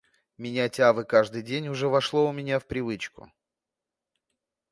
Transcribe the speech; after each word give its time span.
Менять 0.35 0.79
авы 0.79 1.05
каждый 1.05 1.43
день 1.43 1.67
уже 1.67 1.87
вошло 1.87 2.27
у 2.27 2.31
меня 2.31 2.57
в 2.57 2.65
привычку. 2.65 3.31